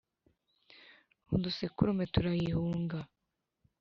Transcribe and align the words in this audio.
Udusekurume 1.35 2.05
turayihunga. 2.13 2.99